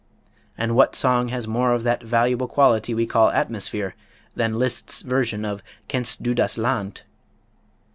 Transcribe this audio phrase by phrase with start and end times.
[0.57, 3.95] And what song has more of that valuable quality we call "atmosphere"
[4.35, 7.03] than Liszt's version of "Kennst du das Land?"